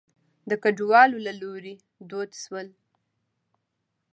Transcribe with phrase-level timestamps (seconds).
[0.49, 1.75] د کډوالو له لوري
[2.09, 2.67] دود شول.